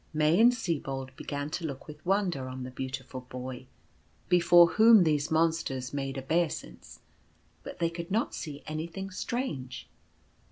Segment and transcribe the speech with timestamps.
[0.15, 3.67] May and Sibold began to look with wonder on the Beautiful Boy,
[4.29, 7.01] before whom these monsters made obeis ance;
[7.61, 9.87] but they could not see anything strange.